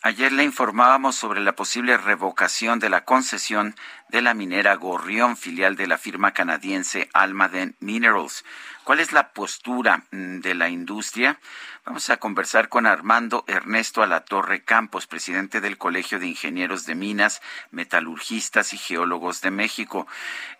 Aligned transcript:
Ayer 0.00 0.30
le 0.30 0.44
informábamos 0.44 1.16
sobre 1.16 1.40
la 1.40 1.56
posible 1.56 1.96
revocación 1.96 2.78
de 2.78 2.88
la 2.88 3.04
concesión 3.04 3.74
de 4.08 4.22
la 4.22 4.34
minera 4.34 4.74
Gorrión, 4.74 5.36
filial 5.36 5.76
de 5.76 5.86
la 5.86 5.98
firma 5.98 6.32
canadiense 6.32 7.08
Almaden 7.12 7.76
Minerals. 7.80 8.44
¿Cuál 8.84 9.00
es 9.00 9.12
la 9.12 9.32
postura 9.32 10.04
mm, 10.10 10.38
de 10.38 10.54
la 10.54 10.70
industria? 10.70 11.38
Vamos 11.84 12.08
a 12.10 12.16
conversar 12.16 12.68
con 12.68 12.86
Armando 12.86 13.44
Ernesto 13.46 14.02
Alatorre 14.02 14.62
Campos, 14.62 15.06
presidente 15.06 15.60
del 15.60 15.76
Colegio 15.76 16.18
de 16.18 16.26
Ingenieros 16.26 16.86
de 16.86 16.94
Minas, 16.94 17.42
Metalurgistas 17.70 18.72
y 18.72 18.78
Geólogos 18.78 19.40
de 19.42 19.50
México. 19.50 20.06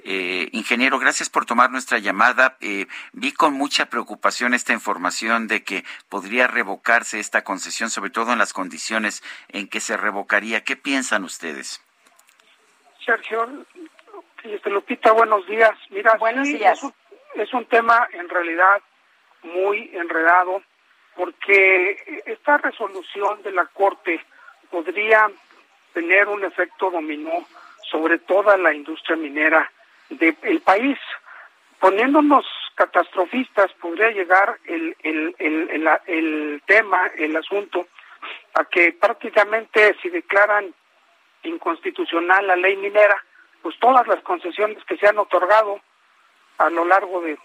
Eh, 0.00 0.50
ingeniero, 0.52 0.98
gracias 0.98 1.30
por 1.30 1.46
tomar 1.46 1.70
nuestra 1.70 1.98
llamada. 1.98 2.58
Eh, 2.60 2.86
vi 3.12 3.32
con 3.32 3.54
mucha 3.54 3.86
preocupación 3.86 4.52
esta 4.52 4.72
información 4.74 5.48
de 5.48 5.64
que 5.64 5.84
podría 6.08 6.48
revocarse 6.48 7.20
esta 7.20 7.44
concesión, 7.44 7.88
sobre 7.88 8.10
todo 8.10 8.32
en 8.32 8.38
las 8.38 8.52
condiciones 8.52 9.22
en 9.48 9.68
que 9.68 9.80
se 9.80 9.96
revocaría. 9.96 10.64
¿Qué 10.64 10.76
piensan 10.76 11.24
ustedes? 11.24 11.80
Sergio, 13.08 13.48
este, 14.44 14.68
Lupita, 14.68 15.12
buenos 15.12 15.46
días. 15.46 15.72
Mira, 15.88 16.18
buenos 16.18 16.46
días 16.46 16.78
es 17.36 17.54
un 17.54 17.64
tema 17.64 18.06
en 18.12 18.28
realidad 18.28 18.82
muy 19.44 19.90
enredado 19.94 20.62
porque 21.16 22.22
esta 22.26 22.58
resolución 22.58 23.42
de 23.42 23.52
la 23.52 23.64
Corte 23.64 24.20
podría 24.70 25.30
tener 25.94 26.28
un 26.28 26.44
efecto 26.44 26.90
dominó 26.90 27.46
sobre 27.90 28.18
toda 28.18 28.58
la 28.58 28.74
industria 28.74 29.16
minera 29.16 29.72
del 30.10 30.60
país. 30.60 30.98
Poniéndonos 31.80 32.44
catastrofistas, 32.74 33.72
podría 33.80 34.10
llegar 34.10 34.58
el, 34.66 34.94
el, 35.02 35.34
el, 35.38 35.88
el, 36.06 36.62
tema, 36.66 37.10
el 37.16 37.34
asunto, 37.36 37.86
a 38.52 38.66
que 38.66 38.92
prácticamente 38.92 39.96
si 40.02 40.10
declaran 40.10 40.74
inconstitucional 41.42 42.46
la 42.46 42.56
ley 42.56 42.76
minera, 42.76 43.24
pues 43.62 43.78
todas 43.78 44.06
las 44.06 44.22
concesiones 44.22 44.82
que 44.84 44.96
se 44.96 45.06
han 45.06 45.18
otorgado 45.18 45.80
a 46.58 46.70
lo 46.70 46.84
largo 46.84 47.20
de 47.20 47.38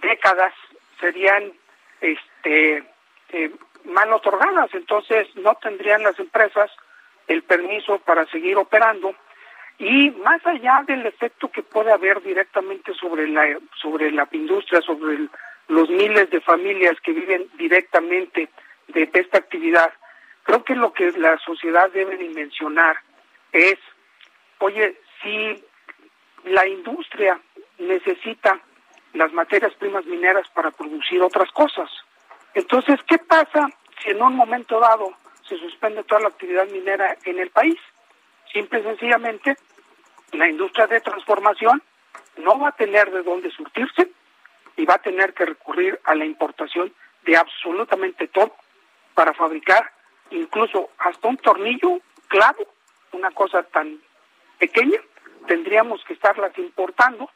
décadas 0.00 0.52
serían 1.00 1.52
este 2.00 2.84
eh, 3.30 3.50
mal 3.84 4.12
otorgadas, 4.12 4.72
entonces 4.74 5.28
no 5.36 5.54
tendrían 5.56 6.02
las 6.02 6.18
empresas 6.18 6.70
el 7.26 7.42
permiso 7.42 7.98
para 7.98 8.26
seguir 8.26 8.56
operando. 8.56 9.14
Y 9.78 10.10
más 10.10 10.44
allá 10.44 10.82
del 10.86 11.06
efecto 11.06 11.50
que 11.50 11.62
puede 11.62 11.92
haber 11.92 12.20
directamente 12.22 12.94
sobre 12.94 13.28
la 13.28 13.58
sobre 13.80 14.10
la 14.10 14.28
industria, 14.32 14.80
sobre 14.80 15.28
los 15.68 15.88
miles 15.88 16.30
de 16.30 16.40
familias 16.40 16.96
que 17.02 17.12
viven 17.12 17.46
directamente 17.56 18.48
de, 18.88 19.10
esta 19.12 19.38
actividad, 19.38 19.92
creo 20.42 20.64
que 20.64 20.74
lo 20.74 20.92
que 20.92 21.12
la 21.12 21.38
sociedad 21.38 21.90
debe 21.92 22.16
dimensionar 22.16 22.96
es, 23.52 23.78
oye, 24.58 25.00
si 25.22 25.64
la 26.44 26.66
industria 26.66 27.40
necesita 27.78 28.60
las 29.14 29.32
materias 29.32 29.72
primas 29.74 30.04
mineras 30.06 30.48
para 30.54 30.70
producir 30.70 31.22
otras 31.22 31.50
cosas. 31.52 31.90
Entonces, 32.54 33.00
¿qué 33.06 33.18
pasa 33.18 33.68
si 34.02 34.10
en 34.10 34.22
un 34.22 34.36
momento 34.36 34.80
dado 34.80 35.12
se 35.48 35.56
suspende 35.58 36.04
toda 36.04 36.22
la 36.22 36.28
actividad 36.28 36.66
minera 36.68 37.16
en 37.24 37.38
el 37.38 37.50
país? 37.50 37.78
Simple 38.52 38.80
y 38.80 38.82
sencillamente, 38.82 39.56
la 40.32 40.48
industria 40.48 40.86
de 40.86 41.00
transformación 41.00 41.82
no 42.36 42.58
va 42.58 42.68
a 42.68 42.76
tener 42.76 43.10
de 43.10 43.22
dónde 43.22 43.50
surtirse 43.50 44.10
y 44.76 44.84
va 44.84 44.94
a 44.94 45.02
tener 45.02 45.34
que 45.34 45.46
recurrir 45.46 45.98
a 46.04 46.14
la 46.14 46.24
importación 46.24 46.92
de 47.22 47.36
absolutamente 47.36 48.28
todo 48.28 48.54
para 49.14 49.34
fabricar 49.34 49.92
incluso 50.30 50.90
hasta 50.98 51.28
un 51.28 51.36
tornillo 51.38 52.00
clavo, 52.28 52.66
una 53.12 53.30
cosa 53.30 53.62
tan 53.62 54.00
pequeña, 54.58 54.98
tendríamos 55.46 56.02
que 56.04 56.14
estarlas 56.14 56.56
importando 56.58 57.30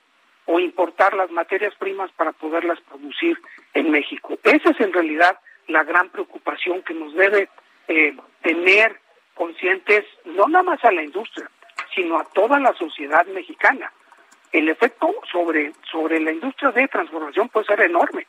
o 0.46 0.58
importar 0.58 1.14
las 1.14 1.30
materias 1.30 1.74
primas 1.76 2.10
para 2.12 2.32
poderlas 2.32 2.80
producir 2.82 3.38
en 3.74 3.90
México. 3.90 4.38
Esa 4.42 4.70
es 4.70 4.80
en 4.80 4.92
realidad 4.92 5.38
la 5.68 5.84
gran 5.84 6.10
preocupación 6.10 6.82
que 6.82 6.94
nos 6.94 7.14
debe 7.14 7.48
eh, 7.88 8.16
tener 8.42 9.00
conscientes 9.34 10.04
no 10.24 10.46
nada 10.48 10.64
más 10.64 10.84
a 10.84 10.92
la 10.92 11.02
industria, 11.02 11.48
sino 11.94 12.18
a 12.18 12.24
toda 12.24 12.58
la 12.58 12.72
sociedad 12.74 13.26
mexicana. 13.26 13.92
El 14.50 14.68
efecto 14.68 15.14
sobre, 15.30 15.72
sobre 15.90 16.20
la 16.20 16.32
industria 16.32 16.72
de 16.72 16.88
transformación 16.88 17.48
puede 17.48 17.66
ser 17.66 17.80
enorme. 17.80 18.26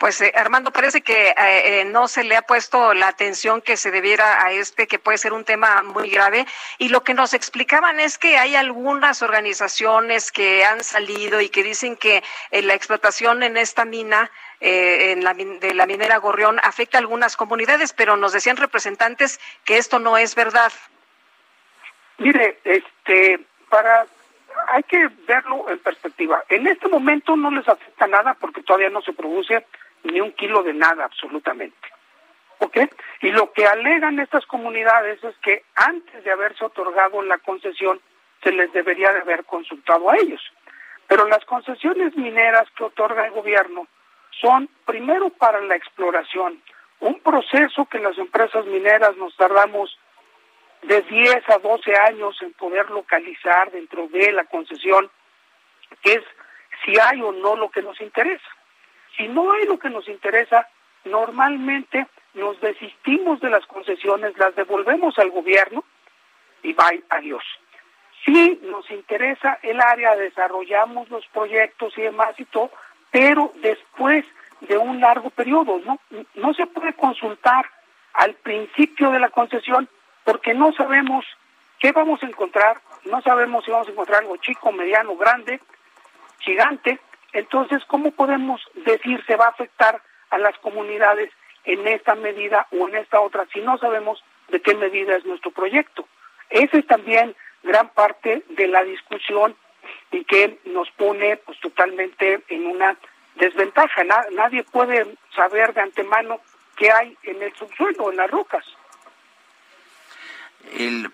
Pues 0.00 0.18
eh, 0.22 0.32
Armando, 0.34 0.70
parece 0.72 1.02
que 1.02 1.28
eh, 1.28 1.34
eh, 1.36 1.84
no 1.84 2.08
se 2.08 2.24
le 2.24 2.34
ha 2.34 2.40
puesto 2.40 2.94
la 2.94 3.08
atención 3.08 3.60
que 3.60 3.76
se 3.76 3.90
debiera 3.90 4.42
a 4.42 4.50
este, 4.50 4.86
que 4.86 4.98
puede 4.98 5.18
ser 5.18 5.34
un 5.34 5.44
tema 5.44 5.82
muy 5.82 6.08
grave. 6.08 6.46
Y 6.78 6.88
lo 6.88 7.04
que 7.04 7.12
nos 7.12 7.34
explicaban 7.34 8.00
es 8.00 8.16
que 8.16 8.38
hay 8.38 8.56
algunas 8.56 9.20
organizaciones 9.20 10.32
que 10.32 10.64
han 10.64 10.82
salido 10.82 11.42
y 11.42 11.50
que 11.50 11.62
dicen 11.62 11.96
que 11.96 12.24
la 12.50 12.72
explotación 12.72 13.42
en 13.42 13.58
esta 13.58 13.84
mina 13.84 14.30
en 14.60 15.22
la, 15.22 15.34
de 15.34 15.74
la 15.74 15.84
minera 15.84 16.16
Gorrión 16.16 16.58
afecta 16.62 16.96
a 16.96 17.02
algunas 17.02 17.36
comunidades, 17.36 17.92
pero 17.92 18.16
nos 18.16 18.32
decían 18.32 18.56
representantes 18.56 19.38
que 19.64 19.76
esto 19.76 19.98
no 19.98 20.16
es 20.16 20.34
verdad. 20.34 20.72
Mire, 22.16 22.58
este, 22.64 23.38
para 23.68 24.06
hay 24.68 24.82
que 24.84 25.08
verlo 25.26 25.68
en 25.68 25.78
perspectiva. 25.78 26.42
En 26.48 26.66
este 26.66 26.88
momento 26.88 27.36
no 27.36 27.50
les 27.50 27.68
afecta 27.68 28.06
nada 28.06 28.34
porque 28.34 28.62
todavía 28.62 28.88
no 28.88 29.02
se 29.02 29.12
produce 29.12 29.66
ni 30.04 30.20
un 30.20 30.32
kilo 30.32 30.62
de 30.62 30.74
nada 30.74 31.04
absolutamente. 31.04 31.88
¿Ok? 32.58 32.76
Y 33.22 33.30
lo 33.30 33.52
que 33.52 33.66
alegan 33.66 34.20
estas 34.20 34.44
comunidades 34.46 35.22
es 35.24 35.34
que 35.38 35.64
antes 35.74 36.24
de 36.24 36.30
haberse 36.30 36.64
otorgado 36.64 37.22
la 37.22 37.38
concesión 37.38 38.00
se 38.42 38.52
les 38.52 38.72
debería 38.72 39.12
de 39.12 39.20
haber 39.20 39.44
consultado 39.44 40.10
a 40.10 40.16
ellos. 40.16 40.40
Pero 41.06 41.26
las 41.26 41.44
concesiones 41.44 42.16
mineras 42.16 42.68
que 42.76 42.84
otorga 42.84 43.26
el 43.26 43.32
gobierno 43.32 43.86
son 44.40 44.68
primero 44.84 45.30
para 45.30 45.60
la 45.60 45.76
exploración, 45.76 46.62
un 47.00 47.20
proceso 47.20 47.86
que 47.86 47.98
las 47.98 48.16
empresas 48.18 48.64
mineras 48.66 49.16
nos 49.16 49.34
tardamos 49.36 49.98
de 50.82 51.02
10 51.02 51.48
a 51.48 51.58
12 51.58 51.94
años 51.96 52.40
en 52.42 52.52
poder 52.54 52.90
localizar 52.90 53.70
dentro 53.70 54.08
de 54.08 54.32
la 54.32 54.44
concesión, 54.44 55.10
que 56.02 56.14
es 56.14 56.24
si 56.84 56.98
hay 56.98 57.20
o 57.22 57.32
no 57.32 57.56
lo 57.56 57.70
que 57.70 57.82
nos 57.82 58.00
interesa. 58.00 58.48
Si 59.20 59.28
no 59.28 59.52
hay 59.52 59.66
lo 59.66 59.78
que 59.78 59.90
nos 59.90 60.08
interesa, 60.08 60.66
normalmente 61.04 62.06
nos 62.32 62.58
desistimos 62.62 63.38
de 63.40 63.50
las 63.50 63.66
concesiones, 63.66 64.32
las 64.38 64.56
devolvemos 64.56 65.18
al 65.18 65.30
gobierno 65.30 65.84
y 66.62 66.72
bye, 66.72 67.04
adiós. 67.10 67.44
Si 68.24 68.58
nos 68.62 68.90
interesa 68.90 69.58
el 69.62 69.78
área, 69.78 70.16
desarrollamos 70.16 71.10
los 71.10 71.26
proyectos 71.26 71.92
y 71.98 72.02
demás 72.02 72.30
y 72.38 72.46
todo, 72.46 72.70
pero 73.10 73.52
después 73.56 74.24
de 74.62 74.78
un 74.78 75.00
largo 75.00 75.28
periodo, 75.28 75.82
¿no? 75.84 76.00
No 76.36 76.54
se 76.54 76.66
puede 76.66 76.94
consultar 76.94 77.66
al 78.14 78.32
principio 78.36 79.10
de 79.10 79.20
la 79.20 79.28
concesión 79.28 79.86
porque 80.24 80.54
no 80.54 80.72
sabemos 80.72 81.26
qué 81.78 81.92
vamos 81.92 82.22
a 82.22 82.26
encontrar, 82.26 82.80
no 83.04 83.20
sabemos 83.20 83.66
si 83.66 83.70
vamos 83.70 83.88
a 83.88 83.90
encontrar 83.90 84.22
algo 84.22 84.38
chico, 84.38 84.72
mediano, 84.72 85.14
grande, 85.16 85.60
gigante, 86.38 87.00
entonces, 87.32 87.84
¿cómo 87.86 88.10
podemos 88.12 88.60
decir 88.74 89.24
se 89.26 89.36
va 89.36 89.46
a 89.46 89.50
afectar 89.50 90.02
a 90.30 90.38
las 90.38 90.56
comunidades 90.58 91.30
en 91.64 91.86
esta 91.86 92.14
medida 92.14 92.66
o 92.72 92.88
en 92.88 92.96
esta 92.96 93.20
otra 93.20 93.46
si 93.52 93.60
no 93.60 93.78
sabemos 93.78 94.22
de 94.48 94.60
qué 94.60 94.74
medida 94.74 95.16
es 95.16 95.24
nuestro 95.24 95.50
proyecto? 95.50 96.06
Esa 96.48 96.78
es 96.78 96.86
también 96.86 97.34
gran 97.62 97.88
parte 97.90 98.42
de 98.48 98.66
la 98.66 98.82
discusión 98.84 99.54
y 100.10 100.24
que 100.24 100.58
nos 100.64 100.90
pone 100.92 101.36
pues 101.38 101.58
totalmente 101.60 102.40
en 102.48 102.66
una 102.66 102.96
desventaja. 103.36 104.02
nadie 104.32 104.64
puede 104.64 105.06
saber 105.34 105.72
de 105.74 105.82
antemano 105.82 106.40
qué 106.76 106.90
hay 106.90 107.16
en 107.22 107.42
el 107.42 107.54
subsuelo, 107.54 108.10
en 108.10 108.16
las 108.16 108.30
rocas. 108.30 108.64
El, 110.76 111.10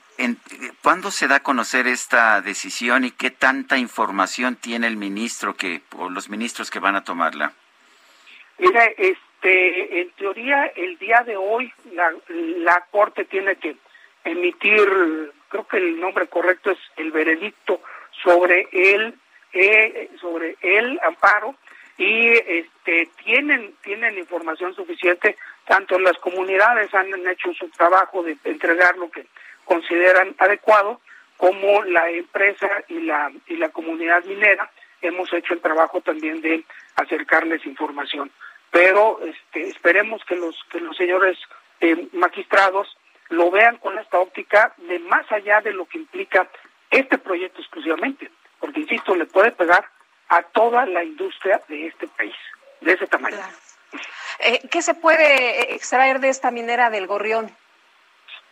¿Cuándo 0.82 1.10
se 1.10 1.28
da 1.28 1.37
a 1.37 1.43
conocer 1.43 1.87
esta 1.87 2.40
decisión 2.40 3.04
y 3.04 3.10
qué 3.10 3.31
tanta 3.31 3.76
información 3.76 4.56
tiene 4.56 4.87
el 4.87 4.96
ministro 4.96 5.54
que 5.54 5.82
o 5.96 6.08
los 6.08 6.28
ministros 6.28 6.70
que 6.70 6.78
van 6.78 6.96
a 6.96 7.04
tomarla? 7.04 7.52
Mira, 8.58 8.84
este, 8.96 10.00
en 10.00 10.10
teoría 10.12 10.66
el 10.76 10.98
día 10.98 11.22
de 11.26 11.37
hoy 11.37 11.72
la, 11.93 12.12
la 12.28 12.84
Corte 12.90 13.25
tiene 13.25 13.56
que 13.56 13.76
emitir, 14.25 15.32
creo 15.48 15.66
que 15.66 15.76
el 15.76 16.00
nombre 16.00 16.26
correcto 16.28 16.70
es 16.70 16.78
el 16.96 17.12
veredicto 17.12 17.81
sobre 18.22 18.69
el 18.72 19.14
eh, 19.52 20.10
sobre 20.20 20.56
el 20.60 21.00
amparo 21.02 21.54
y 21.98 22.28
este 22.28 23.08
tienen 23.25 23.75
tienen 23.82 24.19
información 24.19 24.75
suficiente 24.75 25.37
tanto 25.66 25.98
las 25.98 26.19
comunidades 26.19 26.93
han 26.94 27.08
hecho 27.26 27.52
su 27.54 27.69
trabajo 27.70 28.22
de 28.22 28.37
entregar 28.44 28.96
lo 28.98 29.10
que 29.10 29.26
consideran 29.64 30.34
adecuado 30.38 31.00
como 31.37 31.82
la 31.84 32.10
empresa 32.10 32.69
y 32.88 33.00
la 33.00 33.32
y 33.46 33.56
la 33.56 33.70
comunidad 33.70 34.25
minera 34.25 34.70
hemos 35.02 35.32
hecho 35.32 35.54
el 35.54 35.60
trabajo 35.60 36.00
también 36.00 36.40
de 36.40 36.64
acercarles 36.96 37.64
información. 37.66 38.31
Pero 38.70 39.20
este, 39.25 39.69
esperemos 39.69 40.22
que 40.25 40.37
los 40.37 40.56
que 40.70 40.81
los 40.81 40.96
señores 40.96 41.38
eh, 41.81 42.08
magistrados 42.12 42.96
lo 43.28 43.50
vean 43.50 43.78
con 43.78 43.98
esta 43.98 44.19
óptica 44.19 44.75
de 44.76 44.98
más 44.98 45.31
allá 45.32 45.60
de 45.60 45.72
lo 45.72 45.87
que 45.87 45.98
implica 45.98 46.48
este 46.90 47.19
proyecto 47.19 47.60
exclusivamente, 47.60 48.31
porque 48.60 48.81
insisto, 48.81 49.14
le 49.14 49.26
puede 49.26 49.50
pegar 49.52 49.88
a 50.28 50.43
toda 50.43 50.87
la 50.87 51.05
industria 51.05 51.61
de 51.69 51.87
este 51.87 52.06
país, 52.08 52.34
de 52.81 52.93
ese 52.93 53.06
tamaño. 53.06 53.38
Eh, 54.40 54.61
¿Qué 54.70 54.82
se 54.82 54.94
puede 54.94 55.75
extraer 55.75 56.20
de 56.20 56.28
esta 56.28 56.50
minera 56.50 56.90
del 56.90 57.06
Gorrión? 57.06 57.50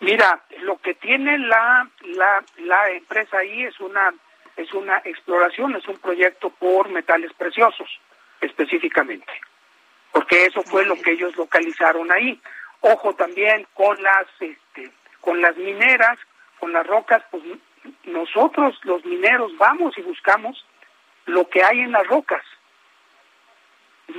Mira, 0.00 0.42
lo 0.60 0.76
que 0.78 0.94
tiene 0.94 1.38
la, 1.38 1.88
la, 2.02 2.44
la 2.58 2.90
empresa 2.90 3.38
ahí 3.38 3.64
es 3.64 3.78
una, 3.80 4.12
es 4.56 4.72
una 4.72 4.98
exploración, 5.04 5.76
es 5.76 5.86
un 5.88 5.98
proyecto 5.98 6.50
por 6.50 6.88
metales 6.88 7.32
preciosos, 7.34 7.88
específicamente, 8.40 9.32
porque 10.12 10.46
eso 10.46 10.62
fue 10.62 10.84
lo 10.84 10.96
que 10.96 11.12
ellos 11.12 11.36
localizaron 11.36 12.10
ahí. 12.12 12.40
Ojo 12.80 13.14
también 13.14 13.66
con 13.72 14.02
las, 14.02 14.26
este, 14.40 14.90
con 15.20 15.40
las 15.40 15.56
mineras, 15.56 16.18
con 16.58 16.72
las 16.72 16.86
rocas, 16.86 17.22
pues 17.30 17.42
nosotros 18.04 18.78
los 18.84 19.04
mineros 19.04 19.56
vamos 19.56 19.96
y 19.96 20.02
buscamos 20.02 20.66
lo 21.26 21.48
que 21.48 21.62
hay 21.62 21.80
en 21.80 21.92
las 21.92 22.06
rocas. 22.06 22.42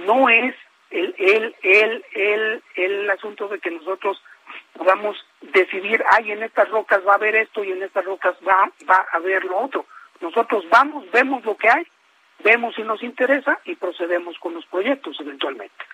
No 0.05 0.29
es 0.29 0.55
el, 0.89 1.15
el, 1.17 1.55
el, 1.61 2.05
el, 2.13 2.63
el 2.75 3.09
asunto 3.09 3.47
de 3.47 3.59
que 3.59 3.71
nosotros 3.71 4.21
podamos 4.73 5.17
decidir, 5.41 6.03
ay, 6.09 6.31
en 6.31 6.43
estas 6.43 6.69
rocas 6.69 7.01
va 7.07 7.13
a 7.13 7.15
haber 7.15 7.35
esto 7.35 7.63
y 7.63 7.71
en 7.71 7.83
estas 7.83 8.05
rocas 8.05 8.35
va, 8.47 8.71
va 8.89 9.05
a 9.11 9.17
haber 9.17 9.43
lo 9.45 9.57
otro. 9.57 9.85
Nosotros 10.21 10.67
vamos, 10.69 11.09
vemos 11.11 11.43
lo 11.45 11.55
que 11.57 11.69
hay, 11.69 11.85
vemos 12.39 12.75
si 12.75 12.83
nos 12.83 13.03
interesa 13.03 13.59
y 13.65 13.75
procedemos 13.75 14.37
con 14.39 14.53
los 14.53 14.65
proyectos 14.65 15.19
eventualmente 15.19 15.85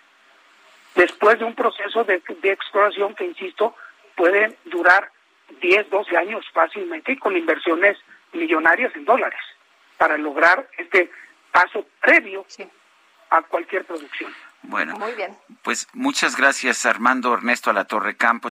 después 0.96 1.40
de 1.40 1.46
un 1.46 1.56
proceso 1.56 2.04
de, 2.04 2.22
exploración 2.44 3.16
que, 3.16 3.26
insisto, 3.26 3.76
puede 4.16 4.58
durar 4.66 5.12
10, 5.62 5.90
12 5.90 6.18
años 6.18 6.46
fácilmente 6.54 7.14
y 7.14 7.18
con 7.18 7.36
inversiones 7.36 7.98
millonarias 8.34 8.96
en 8.96 9.06
dólares 9.06 9.40
para 10.02 10.18
lograr 10.18 10.68
este 10.80 11.12
paso 11.54 11.86
previo 12.02 12.44
a 13.30 13.44
cualquier 13.44 13.86
producción. 13.86 14.34
Bueno, 14.64 14.98
muy 14.98 15.12
bien. 15.12 15.38
Pues 15.62 15.88
muchas 15.94 16.36
gracias 16.36 16.88
Armando 16.88 17.32
Ernesto 17.36 17.70
a 17.70 17.74
la 17.74 17.86
Torre 17.86 18.18
Campos. 18.18 18.50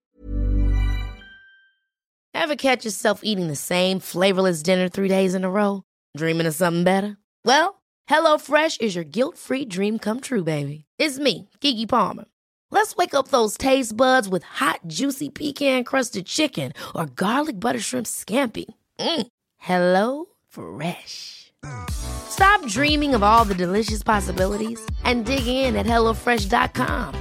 Ever 2.33 2.55
catch 2.55 2.85
yourself 2.85 3.23
eating 3.25 3.49
the 3.49 3.57
same 3.57 3.99
flavorless 3.99 4.63
dinner 4.63 4.89
three 4.89 5.09
days 5.09 5.35
in 5.35 5.45
a 5.45 5.51
row? 5.51 5.83
Dreaming 6.17 6.47
of 6.47 6.55
something 6.55 6.85
better? 6.85 7.17
Well, 7.45 7.83
HelloFresh 8.09 8.81
is 8.81 8.95
your 8.95 9.05
guilt-free 9.05 9.65
dream 9.65 9.99
come 9.99 10.21
true, 10.21 10.45
baby. 10.45 10.85
It's 10.99 11.19
me, 11.19 11.49
Kiki 11.61 11.85
Palmer. 11.85 12.27
Let's 12.71 12.95
wake 12.95 13.13
up 13.13 13.29
those 13.29 13.59
taste 13.59 13.97
buds 13.97 14.29
with 14.29 14.45
hot, 14.45 14.83
juicy 14.87 15.31
pecan 15.31 15.83
crusted 15.83 16.27
chicken 16.27 16.73
or 16.95 17.07
garlic 17.07 17.59
butter 17.59 17.81
shrimp 17.81 18.07
scampi. 18.07 18.67
Mm. 19.01 19.27
Hello 19.59 20.30
Fresh. 20.51 21.53
Stop 21.91 22.67
dreaming 22.67 23.15
of 23.15 23.23
all 23.23 23.45
the 23.45 23.55
delicious 23.55 24.03
possibilities 24.03 24.81
and 25.05 25.25
dig 25.25 25.47
in 25.47 25.77
at 25.77 25.87
HelloFresh.com. 25.87 27.15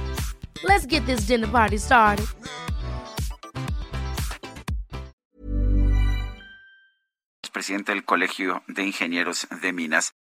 Let's 0.64 0.86
get 0.86 1.04
this 1.06 1.26
dinner 1.26 1.48
party 1.48 1.78
started. 1.78 2.26
Presidente 7.52 7.92
del 7.92 8.04
Colegio 8.04 8.62
de 8.68 8.84
Ingenieros 8.84 9.46
de 9.60 9.72
Minas. 9.72 10.12